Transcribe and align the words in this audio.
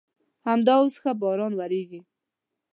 همدا 0.47 0.73
اوس 0.81 0.95
ښه 1.01 1.11
باران 1.21 1.53
ورېږي. 1.55 2.01